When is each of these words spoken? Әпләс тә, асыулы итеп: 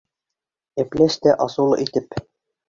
Әпләс 0.85 1.19
тә, 1.27 1.35
асыулы 1.47 1.79
итеп: 1.85 2.19